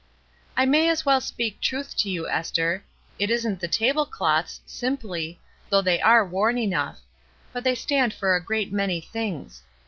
''I 0.57 0.67
may 0.67 0.89
as 0.89 1.05
well 1.05 1.21
speak 1.21 1.61
truth 1.61 1.95
to 1.97 2.09
you, 2.09 2.27
Esther. 2.27 2.83
It 3.19 3.29
isn't 3.29 3.59
the 3.59 3.67
tablecloths, 3.67 4.59
simply, 4.65 5.39
though 5.69 5.83
they 5.83 6.01
are 6.01 6.25
worn 6.25 6.57
enough; 6.57 7.01
but 7.53 7.63
they 7.63 7.75
stand 7.75 8.11
for 8.11 8.35
a 8.35 8.41
great 8.41 8.73
many 8.73 8.99
things. 8.99 9.61